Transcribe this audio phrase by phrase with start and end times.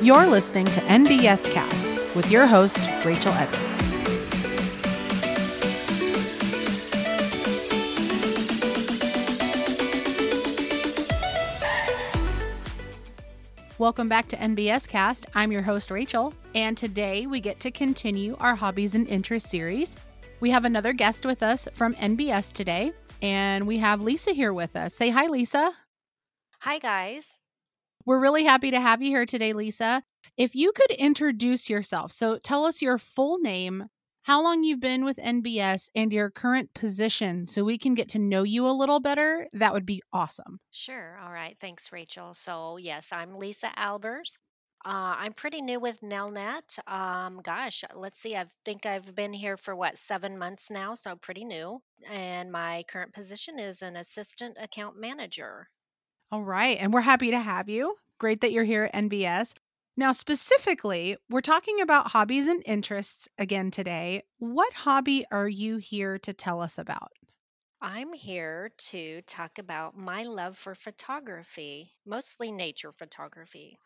[0.00, 3.82] You're listening to NBS Cast with your host, Rachel Edwards.
[13.78, 15.26] Welcome back to NBS Cast.
[15.34, 19.96] I'm your host, Rachel, and today we get to continue our Hobbies and Interests series.
[20.38, 24.76] We have another guest with us from NBS today, and we have Lisa here with
[24.76, 24.94] us.
[24.94, 25.72] Say hi, Lisa.
[26.60, 27.37] Hi, guys.
[28.08, 30.02] We're really happy to have you here today, Lisa.
[30.38, 33.84] If you could introduce yourself, so tell us your full name,
[34.22, 38.18] how long you've been with NBS, and your current position so we can get to
[38.18, 40.58] know you a little better, that would be awesome.
[40.70, 41.18] Sure.
[41.22, 41.54] All right.
[41.60, 42.32] Thanks, Rachel.
[42.32, 44.38] So, yes, I'm Lisa Albers.
[44.86, 46.78] Uh, I'm pretty new with Nelnet.
[46.90, 48.34] Um, gosh, let's see.
[48.36, 51.82] I think I've been here for what, seven months now, so pretty new.
[52.10, 55.68] And my current position is an assistant account manager.
[56.30, 56.76] All right.
[56.78, 57.96] And we're happy to have you.
[58.18, 59.54] Great that you're here at NBS.
[59.96, 64.22] Now, specifically, we're talking about hobbies and interests again today.
[64.38, 67.12] What hobby are you here to tell us about?
[67.80, 73.80] I'm here to talk about my love for photography, mostly nature photography.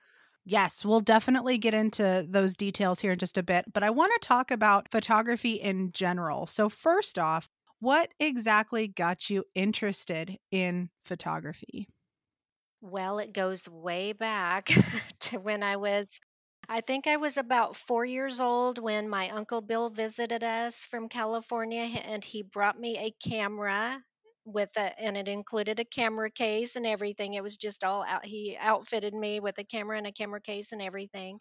[0.45, 4.13] Yes, we'll definitely get into those details here in just a bit, but I want
[4.21, 6.47] to talk about photography in general.
[6.47, 11.87] So, first off, what exactly got you interested in photography?
[12.83, 14.67] Well, it goes way back
[15.21, 16.21] to when I was,
[16.69, 21.09] I think I was about four years old when my Uncle Bill visited us from
[21.09, 24.05] California and he brought me a camera
[24.45, 27.33] with a, and it included a camera case and everything.
[27.35, 28.27] It was just all out.
[28.27, 31.39] He outfitted me with a camera and a camera case and everything.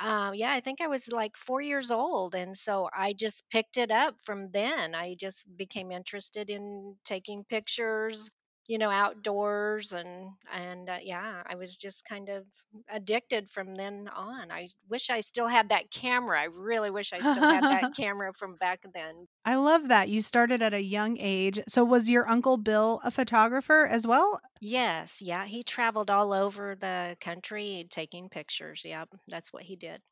[0.00, 2.34] Um, yeah, I think I was like four years old.
[2.34, 4.94] And so I just picked it up from then.
[4.94, 8.30] I just became interested in taking pictures,
[8.68, 12.46] you know outdoors and and uh, yeah i was just kind of
[12.88, 17.20] addicted from then on i wish i still had that camera i really wish i
[17.22, 20.08] still had that camera from back then I love that.
[20.10, 21.58] You started at a young age.
[21.68, 24.40] So, was your Uncle Bill a photographer as well?
[24.60, 30.02] yes yeah he traveled all over the country taking pictures yep that's what he did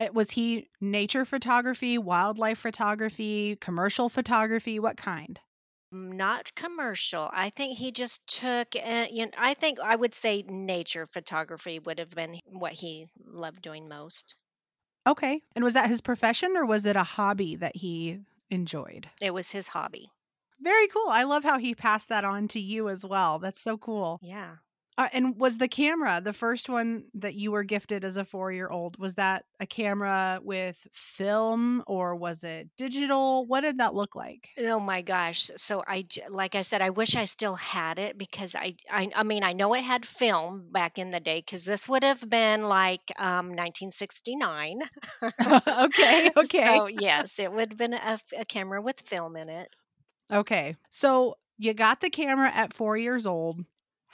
[0.00, 4.78] Uh, Was he nature photography, wildlife photography, commercial photography?
[4.78, 5.40] What kind?
[5.92, 10.14] Mm, not commercial i think he just took uh, you know i think i would
[10.14, 14.36] say nature photography would have been what he loved doing most
[15.06, 15.42] Okay.
[15.54, 19.08] And was that his profession or was it a hobby that he enjoyed?
[19.20, 20.10] it was his hobby
[20.60, 21.08] Very cool.
[21.08, 23.38] I love how he passed that on to you as well.
[23.38, 24.20] That's so cool.
[24.20, 24.56] yeah
[24.98, 28.50] Uh, and was the camera the first one that you were gifted as a four
[28.50, 28.98] year old?
[28.98, 33.46] Was that a camera with film or was it digital?
[33.46, 34.48] What did that look like?
[34.58, 35.52] Oh my gosh.
[35.56, 39.22] So I, like I said I wish I still had it because I I, I
[39.22, 42.62] mean I know it had film back in the day cuz this would have been
[42.62, 44.80] like um 1969.
[45.22, 46.30] okay.
[46.36, 46.64] Okay.
[46.64, 49.72] So yes, it would have been a, a camera with film in it.
[50.32, 50.76] Okay.
[50.90, 53.64] So you got the camera at four years old.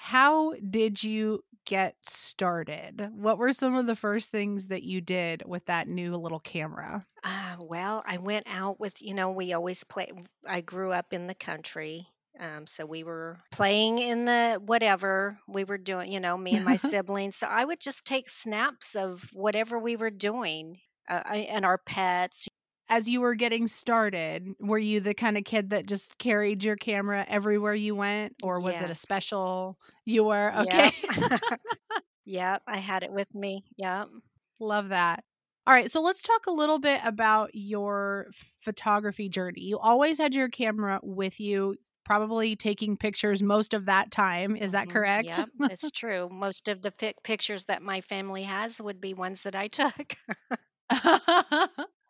[0.05, 3.11] How did you get started?
[3.15, 7.07] What were some of the first things that you did with that new little camera?
[7.23, 10.13] Uh, well, I went out with, you know, we always play.
[10.47, 12.07] I grew up in the country.
[12.39, 16.67] Um, so we were playing in the whatever we were doing, you know, me and
[16.67, 17.37] my siblings.
[17.37, 21.79] So I would just take snaps of whatever we were doing uh, I- and our
[21.79, 22.47] pets.
[22.89, 26.77] As you were getting started, were you the kind of kid that just carried your
[26.77, 29.79] camera everywhere you went, or was it a special?
[30.05, 30.91] You were okay.
[31.19, 31.61] Yep.
[32.27, 32.63] yep.
[32.67, 33.65] I had it with me.
[33.79, 34.09] Yep.
[34.61, 35.25] Love that.
[35.67, 38.27] All right, so let's talk a little bit about your
[38.61, 39.63] photography journey.
[39.63, 44.57] You always had your camera with you, probably taking pictures most of that time.
[44.57, 44.93] Is that Mhm.
[44.93, 45.27] correct?
[45.27, 45.49] Yep.
[45.71, 46.29] It's true.
[46.31, 50.15] Most of the pic- pictures that my family has would be ones that I took.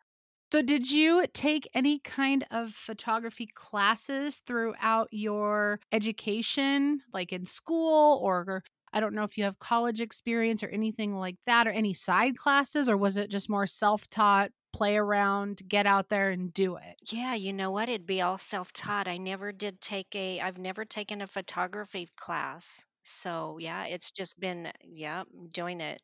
[0.51, 8.19] so, did you take any kind of photography classes throughout your education, like in school,
[8.21, 11.93] or I don't know if you have college experience or anything like that, or any
[11.93, 16.53] side classes, or was it just more self taught, play around, get out there and
[16.53, 16.95] do it?
[17.09, 17.87] Yeah, you know what?
[17.87, 19.07] It'd be all self-taught.
[19.07, 22.85] I never did take a, I've never taken a photography class.
[23.01, 26.01] So, yeah, it's just been, yeah, doing it.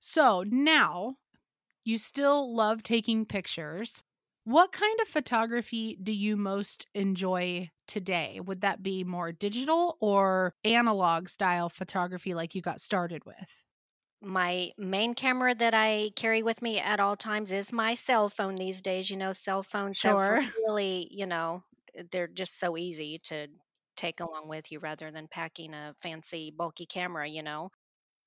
[0.00, 1.16] So, now
[1.84, 4.04] you still love taking pictures.
[4.44, 8.40] What kind of photography do you most enjoy today?
[8.40, 13.64] Would that be more digital or analog style photography like you got started with?
[14.22, 18.54] My main camera that I carry with me at all times is my cell phone
[18.54, 19.10] these days.
[19.10, 20.40] You know, cell phones Sure.
[20.56, 23.48] really, you know, eh, they're just so easy to
[23.96, 27.70] take along with you rather than packing a fancy, bulky camera, you know.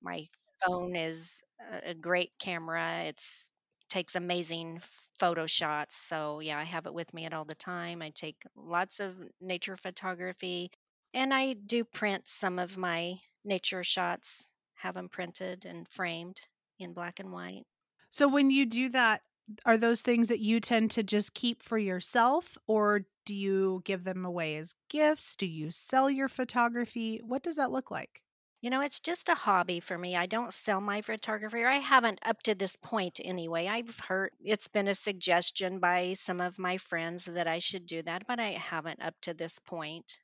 [0.01, 0.27] My
[0.65, 1.43] phone is
[1.83, 3.03] a great camera.
[3.03, 3.47] It's
[3.89, 4.79] takes amazing
[5.19, 5.97] photo shots.
[5.97, 8.01] So, yeah, I have it with me at all the time.
[8.01, 10.71] I take lots of nature photography
[11.13, 16.41] and I do print some of my nature shots, have them printed and framed
[16.79, 17.65] in black and white.
[18.09, 19.21] So when you do that,
[19.65, 24.03] are those things that you tend to just keep for yourself or do you give
[24.03, 25.35] them away as gifts?
[25.35, 27.19] Do you sell your photography?
[27.23, 28.23] What does that look like?
[28.63, 30.15] You know, it's just a hobby for me.
[30.15, 33.67] I don't sell my photography, or I haven't up to this point anyway.
[33.67, 38.01] I've heard it's been a suggestion by some of my friends that I should do
[38.03, 40.17] that, but I haven't up to this point.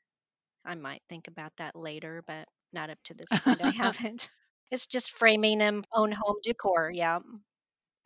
[0.65, 3.61] I might think about that later, but not up to this point.
[3.61, 4.29] I haven't.
[4.71, 6.91] It's just framing and own home decor.
[6.91, 7.19] Yeah.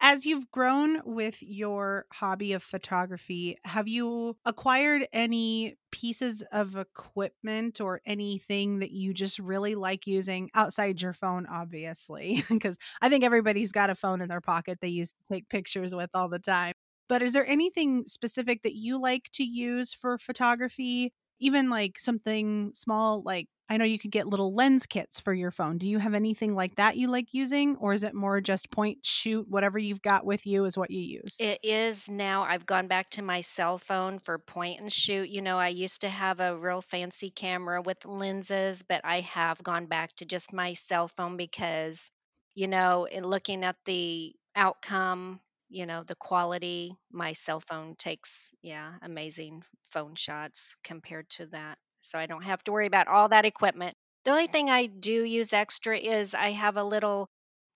[0.06, 7.80] As you've grown with your hobby of photography, have you acquired any pieces of equipment
[7.80, 12.44] or anything that you just really like using outside your phone, obviously?
[12.50, 15.96] Because I think everybody's got a phone in their pocket they use to take pictures
[15.96, 16.74] with all the time.
[17.08, 21.14] But is there anything specific that you like to use for photography?
[21.40, 25.52] Even like something small, like I know you could get little lens kits for your
[25.52, 25.78] phone.
[25.78, 27.76] Do you have anything like that you like using?
[27.78, 31.00] Or is it more just point, shoot, whatever you've got with you is what you
[31.00, 31.38] use?
[31.40, 32.44] It is now.
[32.44, 35.30] I've gone back to my cell phone for point and shoot.
[35.30, 39.64] You know, I used to have a real fancy camera with lenses, but I have
[39.64, 42.12] gone back to just my cell phone because,
[42.56, 45.40] you know, in looking at the outcome,
[45.70, 51.78] you know, the quality, my cell phone takes, yeah, amazing phone shots compared to that.
[52.04, 53.98] So I don't have to worry about all that equipment.
[54.26, 57.30] The only thing I do use extra is I have a little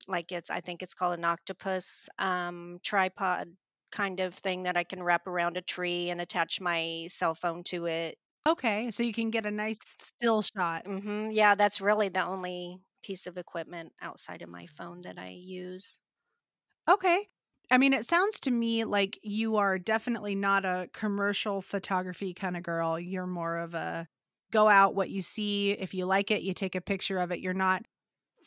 [0.07, 3.57] like it's I think it's called an octopus um, tripod
[3.91, 7.63] kind of thing that I can wrap around a tree and attach my cell phone
[7.65, 8.17] to it.
[8.47, 10.85] Okay, so you can get a nice still shot.
[10.85, 15.29] hmm Yeah, that's really the only piece of equipment outside of my phone that I
[15.29, 15.99] use.
[16.89, 17.29] Okay.
[17.69, 22.55] I mean, it sounds to me like you are definitely not a commercial photography kind
[22.55, 22.97] of girl.
[22.99, 24.07] You're more of a
[24.51, 25.71] go out what you see.
[25.71, 27.39] If you like it, you take a picture of it.
[27.39, 27.83] You're not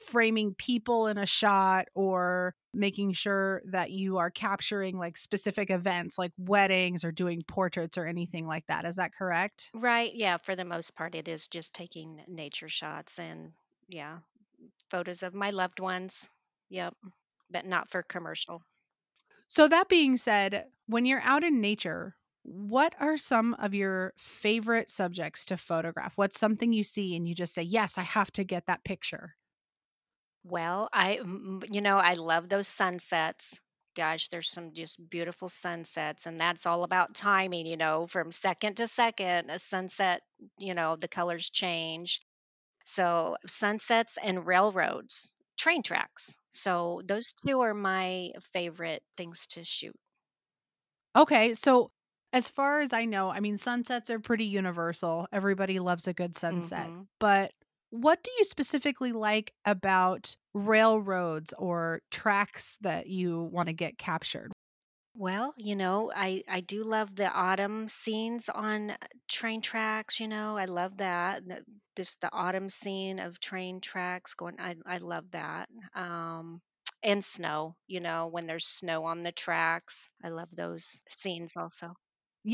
[0.07, 6.17] framing people in a shot or making sure that you are capturing like specific events
[6.17, 8.85] like weddings or doing portraits or anything like that.
[8.85, 9.71] Is that correct?
[9.75, 10.15] Right.
[10.15, 13.53] Yeah, for the most part, it is just taking nature shots and,
[13.89, 14.19] yeah,
[14.91, 16.31] photos of my loved ones.
[16.71, 16.95] Yep.
[17.51, 18.63] But not for commercial.
[19.49, 24.91] So, that being said, when you're out in nature, what are some of your favorite
[24.91, 26.17] subjects to photograph?
[26.17, 29.37] What's something you see and you just say, Yes, I have to get that picture?
[30.45, 31.15] Well, I
[31.71, 33.59] you know, I love those sunsets.
[33.95, 38.77] Gosh, there's some just beautiful sunsets, and that's all about timing, you know, from second
[38.77, 40.23] to second, a sunset,
[40.59, 42.21] you know, the colors change.
[42.85, 46.39] So, sunsets and railroads, train tracks.
[46.51, 49.97] So, those two are my favorite things to shoot.
[51.17, 51.91] Okay, so
[52.33, 55.27] as far as I know, I mean, sunsets are pretty universal.
[55.33, 56.93] Everybody loves a good sunset.
[56.93, 57.53] hmm But
[57.91, 64.53] what do you specifically like about railroads or tracks that you want to get captured?
[65.15, 68.97] Well, you know, I I do love the autumn scenes on
[69.29, 70.57] train tracks, you know.
[70.57, 71.47] I love that.
[71.47, 71.65] the-
[71.97, 75.69] Just the autumn scene of train tracks going I I love that.
[75.95, 76.61] Um
[77.05, 80.11] and snow, you know, when there's snow on the tracks.
[80.25, 81.95] I love those scenes also.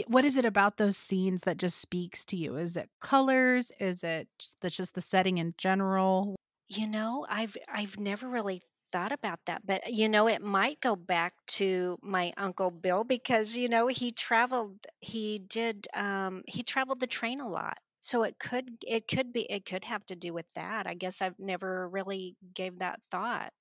[0.08, 2.56] What is it about those scenes that just speaks to you?
[2.56, 3.70] Is it colors?
[3.78, 4.28] Is it
[4.60, 6.36] that's just the setting in general?
[6.68, 8.62] You know, I've I've never really
[8.92, 13.56] thought about that, but you know, it might go back to my Uncle Bill because
[13.56, 17.78] you know, he traveled he did um he traveled the train a lot.
[18.00, 20.86] So it could it could be it could have to do with that.
[20.86, 23.52] I guess I've never really gave that thought.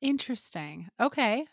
[0.00, 0.88] Interesting.
[1.00, 1.46] Okay.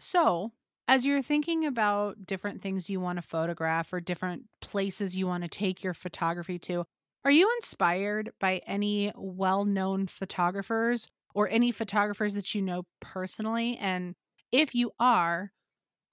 [0.00, 0.52] So,
[0.90, 5.44] as you're thinking about different things you want to photograph or different places you want
[5.44, 6.84] to take your photography to,
[7.24, 13.78] are you inspired by any well known photographers or any photographers that you know personally?
[13.80, 14.16] And
[14.50, 15.52] if you are,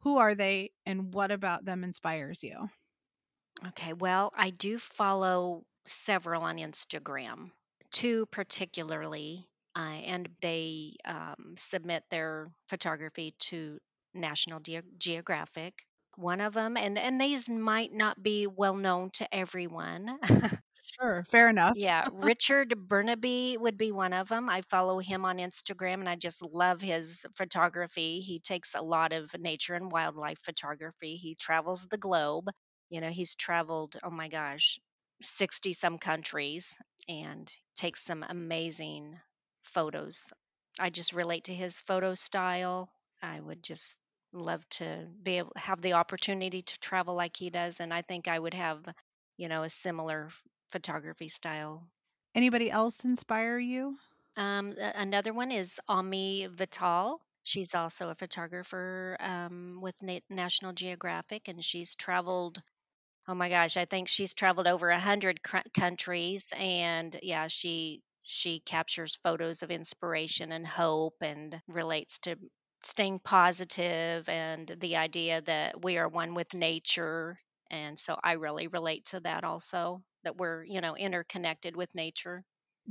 [0.02, 2.70] who are they and what about them inspires you?
[3.70, 7.50] Okay, well, I do follow several on Instagram,
[7.92, 9.44] two particularly,
[9.76, 13.80] uh, and they um, submit their photography to
[14.14, 15.86] National Geo- Geographic.
[16.16, 20.20] One of them, and and these might not be well known to everyone.
[20.82, 21.78] Sure, fair enough.
[21.78, 24.50] Yeah, Richard Bernabe would be one of them.
[24.50, 28.20] I follow him on Instagram and I just love his photography.
[28.22, 31.16] He takes a lot of nature and wildlife photography.
[31.18, 32.50] He travels the globe.
[32.90, 34.80] You know, he's traveled, oh my gosh,
[35.22, 39.20] 60 some countries and takes some amazing
[39.64, 40.32] photos.
[40.80, 42.90] I just relate to his photo style.
[43.22, 43.98] I would just
[44.34, 48.28] love to be able have the opportunity to travel like he does and I think
[48.28, 48.86] I would have,
[49.38, 50.30] you know, a similar
[50.70, 51.90] photography style.
[52.36, 53.98] Anybody else inspire you?
[54.36, 57.22] Um, another one is Ami Vital.
[57.44, 62.62] She's also a photographer um, with Na- National Geographic, and she's traveled.
[63.28, 68.04] Oh my gosh, I think she's traveled over a hundred cr- countries, and yeah, she
[68.24, 72.38] she captures photos of inspiration and hope, and relates to
[72.84, 77.40] staying positive and the idea that we are one with nature.
[77.70, 82.46] And so I really relate to that also, that we're you know interconnected with nature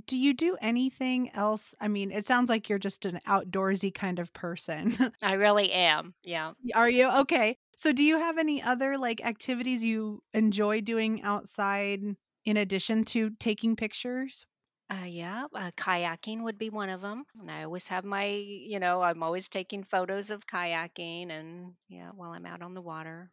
[0.07, 1.75] do you do anything else?
[1.81, 5.13] I mean, it sounds like you're just an outdoorsy kind of person.
[5.23, 6.15] I really am.
[6.23, 6.53] Yeah.
[6.75, 7.11] Are you?
[7.21, 7.57] Okay.
[7.77, 12.01] So do you have any other like activities you enjoy doing outside
[12.45, 14.47] in addition to taking pictures?
[14.89, 17.25] Uh, yeah, uh, kayaking would be one of them.
[17.41, 22.11] And I always have my, you know, I'm always taking photos of kayaking and yeah,
[22.15, 23.31] while I'm out on the water.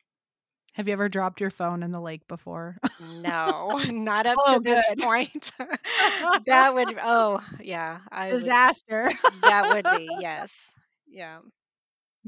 [0.74, 2.78] Have you ever dropped your phone in the lake before?
[3.22, 4.78] No, not up oh, to good.
[4.78, 5.52] this point.
[6.46, 8.00] that would oh, yeah.
[8.12, 9.04] I Disaster.
[9.04, 10.74] Would, that would be, yes.
[11.08, 11.40] Yeah.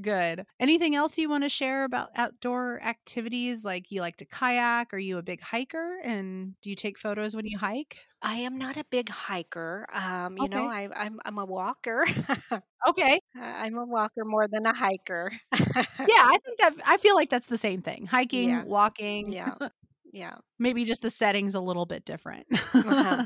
[0.02, 0.46] Good.
[0.60, 3.64] Anything else you want to share about outdoor activities?
[3.64, 4.94] Like you like to kayak?
[4.94, 6.00] Are you a big hiker?
[6.04, 7.98] And do you take photos when you hike?
[8.22, 9.88] I am not a big hiker.
[9.94, 10.56] Um, you okay.
[10.56, 12.06] know, I, I'm I'm a walker.
[12.88, 13.20] okay.
[13.40, 15.32] I'm a walker more than a hiker.
[15.54, 15.60] yeah,
[16.00, 18.06] I think that I feel like that's the same thing.
[18.06, 18.64] Hiking, yeah.
[18.64, 19.32] walking.
[19.32, 19.56] Yeah.
[20.14, 20.36] Yeah.
[20.58, 22.48] Maybe just the setting's a little bit different.
[22.74, 23.26] uh-huh.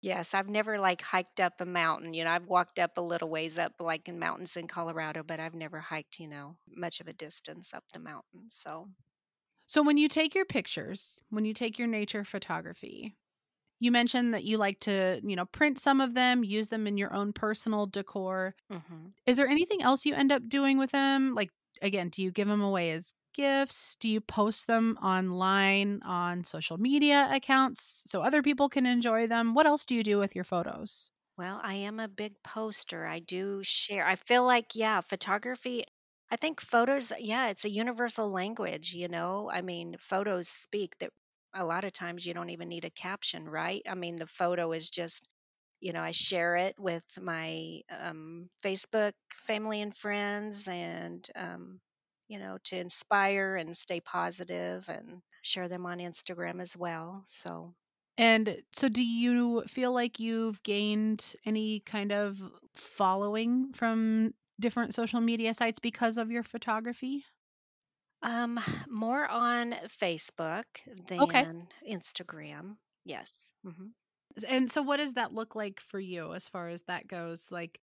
[0.00, 2.14] Yes, I've never like hiked up a mountain.
[2.14, 5.40] You know, I've walked up a little ways up, like in mountains in Colorado, but
[5.40, 8.44] I've never hiked, you know, much of a distance up the mountain.
[8.48, 8.88] So,
[9.66, 13.16] so when you take your pictures, when you take your nature photography,
[13.80, 16.96] you mentioned that you like to, you know, print some of them, use them in
[16.96, 18.54] your own personal decor.
[18.72, 19.08] Mm-hmm.
[19.26, 21.34] Is there anything else you end up doing with them?
[21.34, 21.50] Like,
[21.82, 23.96] again, do you give them away as gifts?
[24.00, 29.54] Do you post them online on social media accounts so other people can enjoy them?
[29.54, 31.10] What else do you do with your photos?
[31.38, 33.06] Well, I am a big poster.
[33.06, 34.04] I do share.
[34.06, 35.84] I feel like, yeah, photography,
[36.30, 39.48] I think photos, yeah, it's a universal language, you know?
[39.50, 41.12] I mean, photos speak that
[41.54, 43.80] a lot of times you don't even need a caption, right?
[43.88, 45.26] I mean, the photo is just,
[45.80, 51.80] you know, I share it with my um, Facebook family and friends and um,
[52.28, 57.22] you know, to inspire and stay positive and share them on Instagram as well.
[57.26, 57.74] So,
[58.16, 62.40] and so do you feel like you've gained any kind of
[62.74, 67.24] following from different social media sites because of your photography?
[68.22, 70.64] Um, more on Facebook
[71.06, 71.46] than okay.
[71.88, 72.76] Instagram.
[73.04, 73.52] Yes.
[73.66, 73.86] Mm-hmm.
[74.48, 77.50] And so, what does that look like for you as far as that goes?
[77.50, 77.80] Like,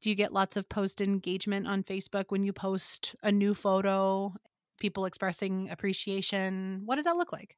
[0.00, 4.34] do you get lots of post engagement on Facebook when you post a new photo?
[4.80, 6.82] People expressing appreciation.
[6.86, 7.56] What does that look like?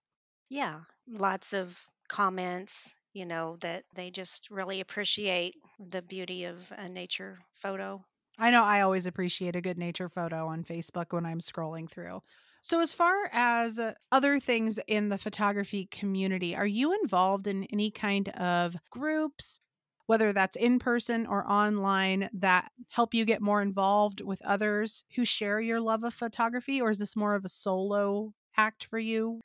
[0.48, 6.88] Yeah, lots of comments, you know, that they just really appreciate the beauty of a
[6.88, 8.04] nature photo.
[8.38, 12.22] I know I always appreciate a good nature photo on Facebook when I'm scrolling through.
[12.62, 17.64] So, as far as uh, other things in the photography community, are you involved in
[17.64, 19.60] any kind of groups,
[20.12, 25.24] whether that's in person or online, that help you get more involved with others who
[25.24, 26.82] share your love of photography?
[26.82, 29.40] Or is this more of a solo act for you?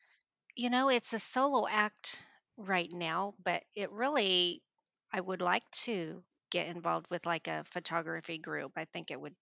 [0.57, 2.25] You know, it's a solo act
[2.57, 4.61] right now, but it really,
[5.09, 6.21] I would like to
[6.51, 8.73] get involved with like a photography group.
[8.75, 9.35] I think it would,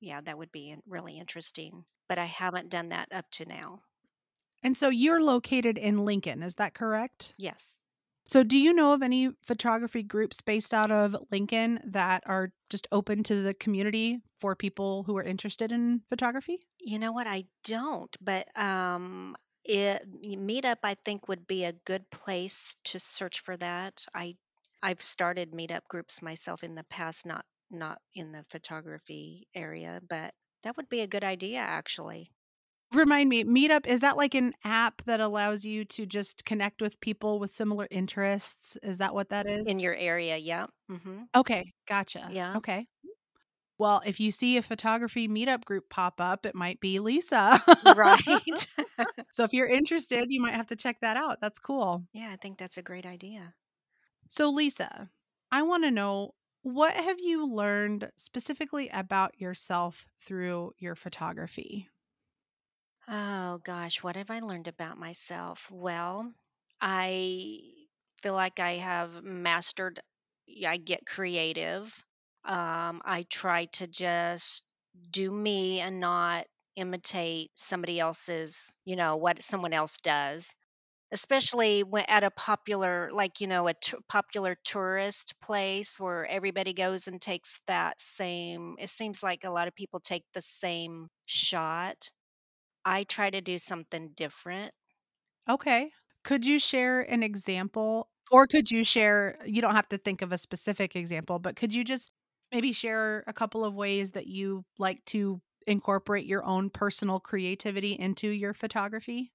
[0.00, 1.84] yeah, that would be really interesting.
[2.08, 3.82] But I haven't done that up to now.
[4.62, 7.34] And so you're located in Lincoln, is that correct?
[7.36, 7.82] Yes.
[8.26, 12.86] So, do you know of any photography groups based out of Lincoln that are just
[12.92, 16.60] open to the community for people who are interested in photography?
[16.80, 17.26] You know what?
[17.26, 23.40] I don't, but um, it, Meetup I think would be a good place to search
[23.40, 24.04] for that.
[24.14, 24.36] I
[24.82, 30.34] I've started meetup groups myself in the past, not not in the photography area, but
[30.62, 32.32] that would be a good idea actually.
[32.92, 37.00] Remind me, Meetup, is that like an app that allows you to just connect with
[37.00, 38.76] people with similar interests?
[38.82, 39.66] Is that what that is?
[39.66, 40.66] In your area, yeah.
[40.90, 41.22] Mm-hmm.
[41.36, 42.28] Okay, gotcha.
[42.30, 42.56] Yeah.
[42.56, 42.86] Okay.
[43.78, 47.62] Well, if you see a photography meetup group pop up, it might be Lisa.
[47.96, 48.20] right.
[49.32, 51.40] so if you're interested, you might have to check that out.
[51.40, 52.04] That's cool.
[52.12, 53.54] Yeah, I think that's a great idea.
[54.28, 55.08] So, Lisa,
[55.50, 61.88] I want to know what have you learned specifically about yourself through your photography?
[63.10, 65.70] Oh gosh, what have I learned about myself?
[65.70, 66.32] Well,
[66.80, 67.60] I
[68.22, 70.00] feel like I have mastered,
[70.66, 71.92] I get creative.
[72.44, 74.62] Um, I try to just
[75.10, 80.54] do me and not imitate somebody else's, you know, what someone else does.
[81.12, 87.08] Especially at a popular, like, you know, a t- popular tourist place where everybody goes
[87.08, 92.10] and takes that same, it seems like a lot of people take the same shot.
[92.84, 94.74] I try to do something different.
[95.48, 95.92] Okay.
[96.24, 100.32] Could you share an example or could you share you don't have to think of
[100.32, 102.12] a specific example, but could you just
[102.52, 107.92] maybe share a couple of ways that you like to incorporate your own personal creativity
[107.98, 109.32] into your photography?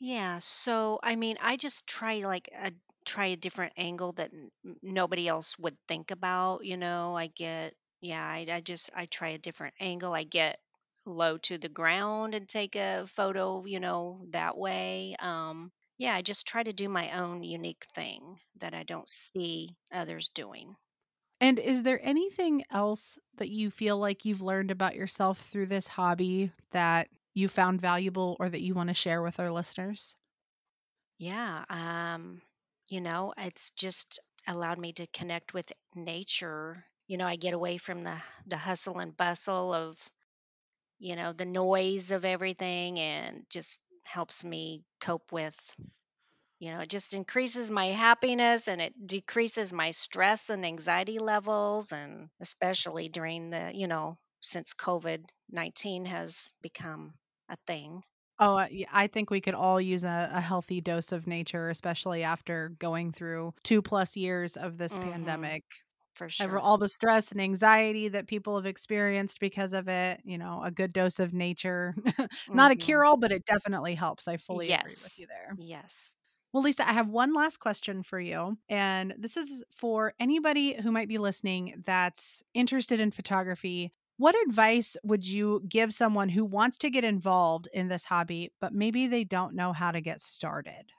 [0.00, 2.72] Yeah, so I mean, I just try like a
[3.04, 4.50] try a different angle that n-
[4.82, 7.16] nobody else would think about, you know.
[7.16, 10.14] I get yeah, I, I just I try a different angle.
[10.14, 10.60] I get
[11.08, 15.16] low to the ground and take a photo, you know, that way.
[15.18, 19.76] Um yeah, I just try to do my own unique thing that I don't see
[19.90, 20.76] others doing.
[21.40, 25.86] And is there anything else that you feel like you've learned about yourself through this
[25.88, 30.16] hobby that you found valuable or that you want to share with our listeners?
[31.18, 32.40] Yeah, um,
[32.88, 36.86] you know, it's just allowed me to connect with nature.
[37.06, 40.10] You know, I get away from the the hustle and bustle of,
[40.98, 45.56] you know, the noise of everything and just helps me cope with,
[46.60, 51.92] you know, it just increases my happiness and it decreases my stress and anxiety levels
[51.92, 57.14] and especially during the, you know, since COVID-19 has become
[57.48, 58.02] a thing.
[58.40, 62.22] Oh, uh, I think we could all use a, a healthy dose of nature, especially
[62.22, 64.96] after going through two plus years of this Mhm.
[64.96, 65.64] pandemic.
[66.26, 66.60] For sure.
[66.60, 70.70] all the stress and anxiety that people have experienced because of it, you know, a
[70.70, 71.94] good dose of nature.
[72.52, 72.76] Not a Mhm.
[72.76, 74.28] cure all, but it definitely helps.
[74.28, 75.58] I fully agree with you there.
[75.58, 76.16] Yes.
[76.52, 78.58] Well, Lisa, I have one last question for you.
[78.68, 83.92] And this is for anybody who might be listening that's interested in photography.
[84.16, 88.72] What advice would you give someone who wants to get involved in this hobby, but
[88.74, 90.92] maybe they don't know how to get started?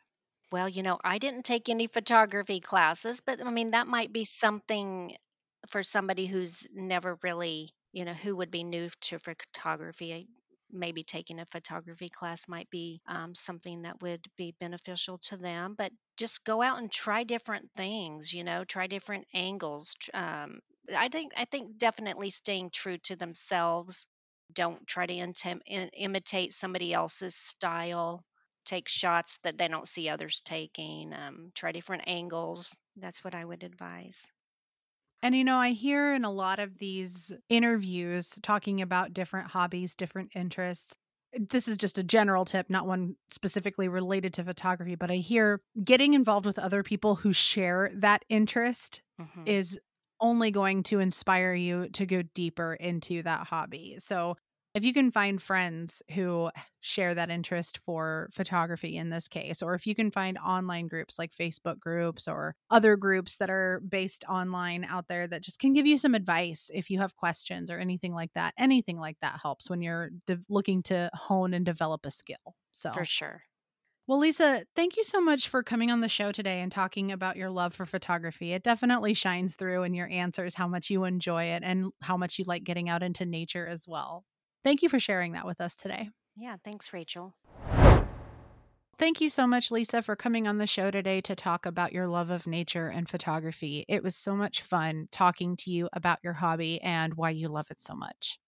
[0.51, 4.25] Well, you know, I didn't take any photography classes, but I mean, that might be
[4.25, 5.15] something
[5.69, 10.27] for somebody who's never really, you know, who would be new to photography.
[10.71, 15.75] Maybe taking a photography class might be um, something that would be beneficial to them.
[15.77, 19.95] But just go out and try different things, you know, try different angles.
[20.13, 20.59] Um,
[20.95, 24.07] I think, I think definitely staying true to themselves.
[24.53, 25.13] Don't try to
[25.93, 28.23] imitate somebody else's style
[28.65, 32.78] take shots that they don't see others taking, um, try different angles.
[32.95, 34.32] That's what I would advise.
[35.22, 39.95] And you know, I hear in a lot of these interviews talking about different hobbies,
[39.95, 40.95] different interests.
[41.34, 45.62] This is just a general tip, not one specifically related to photography, but I hear
[45.84, 49.78] getting involved with other people who share that interest hmm is
[50.22, 53.95] only going to inspire you to go deeper into that hobby.
[54.00, 54.36] So,
[54.80, 59.76] if you can find friends who share that interest for photography in this case, or
[59.76, 64.24] if you can find online groups like Facebook groups or other groups that are based
[64.30, 67.78] online out there that just can give you some advice if you have questions or
[67.78, 72.06] anything like that, anything like that helps when you're de- looking to hone and develop
[72.06, 72.56] a skill.
[72.72, 73.44] So, for sure.
[74.08, 77.36] well, Lisa, thank you so much for coming on the show today and talking about
[77.36, 78.54] your love for photography.
[78.54, 82.39] It definitely shines through in your answers how much you enjoy it and how much
[82.39, 84.24] you like getting out into nature as well.
[84.63, 86.10] Thank you for sharing that with us today.
[86.36, 86.58] Yeah.
[86.63, 87.36] Thanks, Rachel.
[88.98, 92.08] Thank you so much, Lisa, for coming on the show today to talk about your
[92.08, 93.86] love of nature and photography.
[93.88, 97.67] It was so much fun talking to you about your hobby and why you love
[97.72, 98.39] it so much.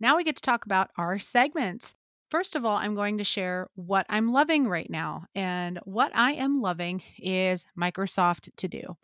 [0.00, 1.94] Now we get to talk about our segments.
[2.30, 5.26] First of all, I'm going to share what I'm loving right now.
[5.34, 8.96] And what I am loving is Microsoft To Do.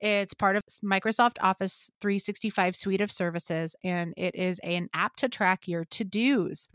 [0.00, 5.28] It's part of Microsoft Office 365 suite of services, and it is an app to
[5.28, 6.68] track your to dos.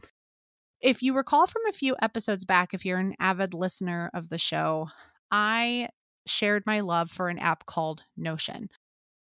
[0.80, 4.38] If you recall from a few episodes back, if you're an avid listener of the
[4.38, 4.90] show,
[5.32, 5.90] I
[6.28, 8.70] shared my love for an app called Notion.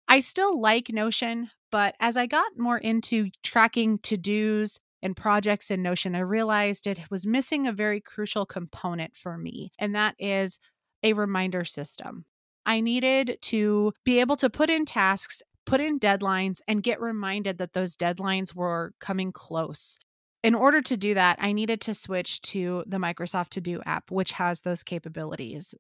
[0.07, 5.71] I still like Notion, but as I got more into tracking to dos and projects
[5.71, 10.15] in Notion, I realized it was missing a very crucial component for me, and that
[10.19, 10.59] is
[11.03, 12.27] a reminder system.
[12.67, 17.59] I needed to be able to put in tasks, put in deadlines, and get reminded
[17.59, 19.99] that those deadlines were coming close.
[20.43, 24.11] In order to do that, I needed to switch to the Microsoft To Do app,
[24.11, 25.75] which has those capabilities.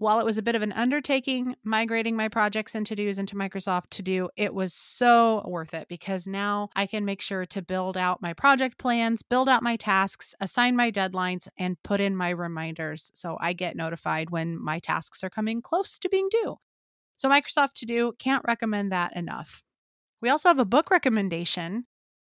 [0.00, 3.34] While it was a bit of an undertaking migrating my projects and to dos into
[3.34, 7.60] Microsoft To Do, it was so worth it because now I can make sure to
[7.60, 12.16] build out my project plans, build out my tasks, assign my deadlines, and put in
[12.16, 16.56] my reminders so I get notified when my tasks are coming close to being due.
[17.18, 19.62] So, Microsoft To Do can't recommend that enough.
[20.22, 21.84] We also have a book recommendation.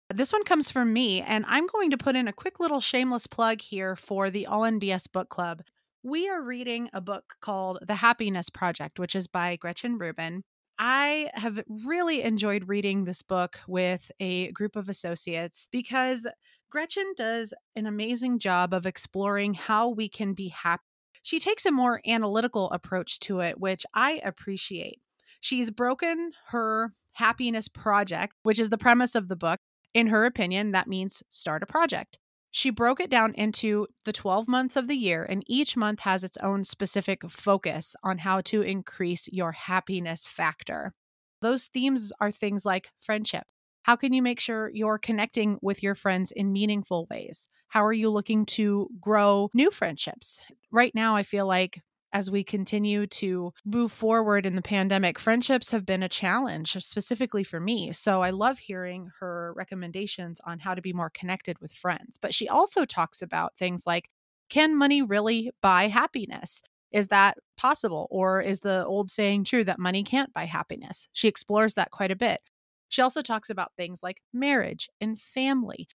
[0.08, 3.26] This one comes from me, and I'm going to put in a quick little shameless
[3.26, 5.60] plug here for the All NBS Book Club.
[6.04, 10.44] We are reading a book called The Happiness Project, which is by Gretchen Rubin.
[10.78, 16.24] I have really enjoyed reading this book with a group of associates because
[16.70, 20.84] Gretchen does an amazing job of exploring how we can be happy.
[21.24, 25.00] She takes a more analytical approach to it, which I appreciate.
[25.40, 29.58] She's broken her happiness project, which is the premise of the book.
[29.94, 32.20] In her opinion, that means start a project.
[32.50, 36.24] She broke it down into the 12 months of the year, and each month has
[36.24, 40.94] its own specific focus on how to increase your happiness factor.
[41.40, 43.44] Those themes are things like friendship.
[43.82, 47.48] How can you make sure you're connecting with your friends in meaningful ways?
[47.68, 50.40] How are you looking to grow new friendships?
[50.72, 51.80] Right now, I feel like
[52.12, 56.80] as we continue to move forward in the pandemic, friendships have been a challenge, uh,
[56.80, 57.92] specifically for me.
[57.92, 62.18] So I love hearing her recommendations on how to be more connected with friends.
[62.20, 64.08] But she also talks about things like
[64.48, 66.62] can money really buy happiness?
[66.90, 68.08] Is that possible?
[68.10, 71.08] Or is the old saying true that money can't buy happiness?
[71.12, 72.40] She explores that quite a bit.
[72.88, 75.88] She also talks about things like marriage and family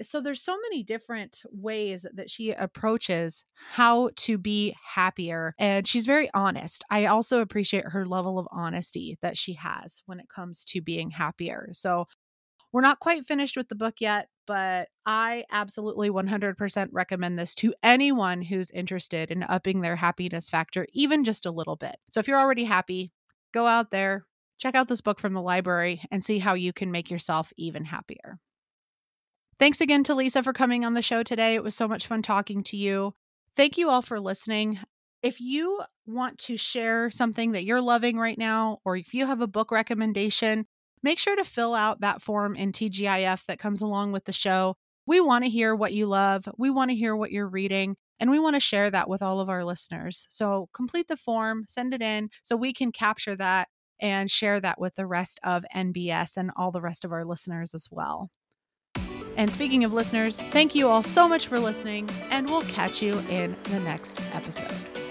[0.00, 6.06] so there's so many different ways that she approaches how to be happier and she's
[6.06, 6.84] very honest.
[6.90, 11.10] I also appreciate her level of honesty that she has when it comes to being
[11.10, 11.68] happier.
[11.72, 12.06] So
[12.72, 17.74] we're not quite finished with the book yet but i absolutely 100% recommend this to
[17.82, 21.96] anyone who's interested in upping their happiness factor even just a little bit.
[22.10, 23.12] So if you're already happy
[23.52, 24.26] go out there
[24.58, 27.84] check out this book from the library and see how you can make yourself even
[27.84, 28.38] happier
[29.62, 31.54] Thanks again to Lisa for coming on the show today.
[31.54, 33.14] It was so much fun talking to you.
[33.54, 34.80] Thank you all for listening.
[35.22, 39.40] If you want to share something that you're loving right now, or if you have
[39.40, 40.66] a book recommendation,
[41.04, 44.74] make sure to fill out that form in TGIF that comes along with the show.
[45.06, 48.32] We want to hear what you love, we want to hear what you're reading, and
[48.32, 50.26] we want to share that with all of our listeners.
[50.28, 53.68] So complete the form, send it in so we can capture that
[54.00, 57.74] and share that with the rest of NBS and all the rest of our listeners
[57.74, 58.28] as well.
[59.36, 63.18] And speaking of listeners, thank you all so much for listening, and we'll catch you
[63.28, 65.01] in the next episode.